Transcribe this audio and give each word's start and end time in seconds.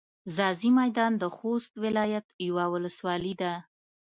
ځاځي 0.35 0.69
میدان 0.79 1.11
د 1.17 1.23
خوست 1.35 1.71
ولایت 1.83 2.25
یوه 2.47 2.65
ولسوالي 2.73 3.33
ده. 3.41 3.53